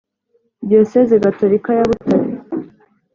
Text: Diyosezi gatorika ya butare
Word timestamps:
Diyosezi 0.69 1.15
gatorika 1.23 1.69
ya 1.77 1.83
butare 1.89 2.29